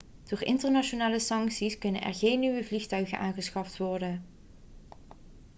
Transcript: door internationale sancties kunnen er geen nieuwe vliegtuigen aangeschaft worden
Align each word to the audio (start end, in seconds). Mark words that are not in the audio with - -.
door 0.23 0.41
internationale 0.43 1.19
sancties 1.19 1.77
kunnen 1.77 2.01
er 2.01 2.13
geen 2.13 2.39
nieuwe 2.39 2.63
vliegtuigen 2.63 3.19
aangeschaft 3.19 3.77
worden 3.77 4.25